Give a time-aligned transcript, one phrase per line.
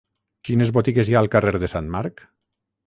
[0.47, 2.27] Quines botigues hi ha al carrer de Sant Marc?